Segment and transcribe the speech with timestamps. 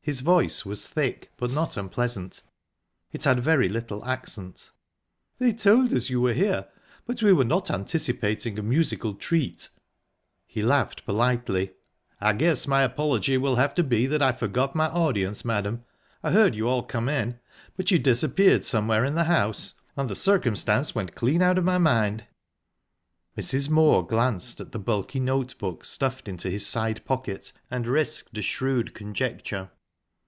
[0.00, 2.40] His voice was thick, but not unpleasant;
[3.12, 4.70] it had very little accent.
[5.38, 6.66] "They told us you were here,
[7.04, 9.68] but we were not anticipating a musical treat."
[10.46, 11.72] He laughed politely.
[12.22, 15.84] "I guess my apology will have to be that I forgot my audience, madam.
[16.22, 17.38] I heard you all come in,
[17.76, 21.76] but you disappeared somewhere in the house, and the circumstance went clean out of my
[21.76, 22.24] mind."
[23.36, 23.68] Mrs.
[23.68, 28.40] Moor glanced at the bulky note book stuffed into his side pocket, and risked a
[28.40, 29.70] shrewd conjecture.